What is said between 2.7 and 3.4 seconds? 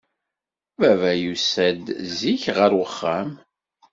uxxam.